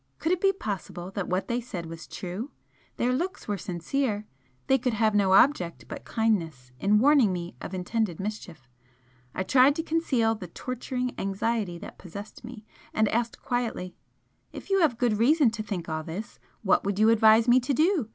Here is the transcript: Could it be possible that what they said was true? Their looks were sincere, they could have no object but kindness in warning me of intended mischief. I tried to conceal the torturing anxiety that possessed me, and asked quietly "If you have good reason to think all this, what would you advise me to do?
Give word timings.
Could 0.17 0.31
it 0.31 0.41
be 0.41 0.51
possible 0.51 1.11
that 1.11 1.27
what 1.27 1.47
they 1.47 1.61
said 1.61 1.85
was 1.85 2.07
true? 2.07 2.49
Their 2.97 3.13
looks 3.13 3.47
were 3.47 3.55
sincere, 3.59 4.25
they 4.65 4.79
could 4.79 4.95
have 4.95 5.13
no 5.13 5.33
object 5.33 5.85
but 5.87 6.05
kindness 6.05 6.71
in 6.79 6.97
warning 6.97 7.31
me 7.31 7.55
of 7.61 7.75
intended 7.75 8.19
mischief. 8.19 8.67
I 9.35 9.43
tried 9.43 9.75
to 9.75 9.83
conceal 9.83 10.33
the 10.33 10.47
torturing 10.47 11.13
anxiety 11.19 11.77
that 11.77 11.99
possessed 11.99 12.43
me, 12.43 12.65
and 12.95 13.07
asked 13.09 13.43
quietly 13.43 13.93
"If 14.51 14.71
you 14.71 14.79
have 14.81 14.97
good 14.97 15.19
reason 15.19 15.51
to 15.51 15.61
think 15.61 15.87
all 15.87 16.01
this, 16.01 16.39
what 16.63 16.83
would 16.83 16.97
you 16.97 17.09
advise 17.11 17.47
me 17.47 17.59
to 17.59 17.71
do? 17.71 18.09